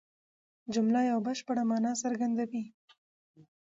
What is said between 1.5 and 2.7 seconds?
مانا څرګندوي.